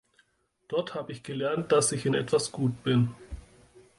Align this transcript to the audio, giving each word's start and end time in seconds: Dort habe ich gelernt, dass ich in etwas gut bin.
Dort 0.67 0.95
habe 0.95 1.11
ich 1.11 1.21
gelernt, 1.21 1.71
dass 1.71 1.91
ich 1.91 2.07
in 2.07 2.15
etwas 2.15 2.51
gut 2.51 2.81
bin. 2.83 3.11